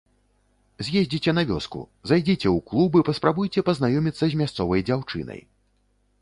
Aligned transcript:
З'ездзіце 0.85 1.31
на 1.39 1.43
вёску, 1.49 1.81
зайдзіце 2.11 2.47
ў 2.55 2.63
клуб 2.71 2.97
і 3.01 3.05
паспрабуйце 3.11 3.65
пазнаёміцца 3.69 4.23
з 4.33 4.41
мясцовай 4.41 4.81
дзяўчынай. 4.91 5.45